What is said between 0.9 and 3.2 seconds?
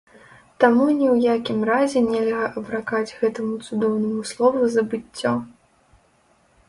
ні ў якім разе нельга абракаць